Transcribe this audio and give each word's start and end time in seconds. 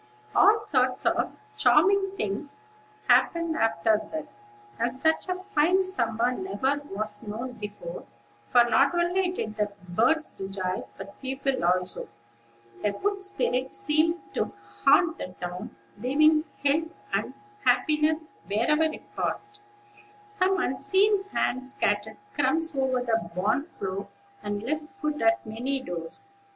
All 0.33 0.63
sorts 0.63 1.05
of 1.05 1.31
charming 1.55 2.13
things 2.17 2.63
happened 3.07 3.55
after 3.55 4.01
that, 4.11 4.25
and 4.79 4.97
such 4.97 5.29
a 5.29 5.35
fine 5.43 5.85
summer 5.85 6.31
never 6.31 6.81
was 6.89 7.21
known 7.21 7.51
before; 7.51 8.05
for 8.47 8.63
not 8.63 8.95
only 8.95 9.29
did 9.29 9.57
the 9.57 9.71
birds 9.87 10.33
rejoice, 10.39 10.91
but 10.97 11.21
people 11.21 11.63
also. 11.63 12.07
A 12.83 12.93
good 12.93 13.21
spirit 13.21 13.71
seemed 13.71 14.19
to 14.33 14.51
haunt 14.87 15.19
the 15.19 15.35
town, 15.39 15.75
leaving 15.99 16.45
help 16.65 16.91
and 17.13 17.35
happiness 17.63 18.37
wherever 18.49 18.85
it 18.91 19.03
passed. 19.15 19.59
Some 20.23 20.59
unseen 20.59 21.25
hand 21.25 21.63
scattered 21.63 22.17
crumbs 22.33 22.73
over 22.73 23.01
the 23.03 23.29
barn 23.35 23.65
floor, 23.65 24.07
and 24.41 24.63
left 24.63 24.89
food 24.89 25.21
at 25.21 25.45
many 25.45 25.79
doors. 25.79 26.27